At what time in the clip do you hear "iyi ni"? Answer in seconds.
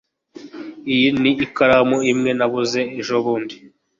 0.93-1.31